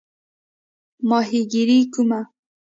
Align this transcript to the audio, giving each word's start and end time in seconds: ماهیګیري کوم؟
ماهیګیري 1.09 1.79
کوم؟ 1.93 2.11